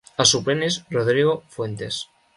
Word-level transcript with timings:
El 0.23 0.27
suplent 0.29 0.63
és 0.69 0.79
Rodrigo 0.97 1.37
Fuentes. 1.57 2.05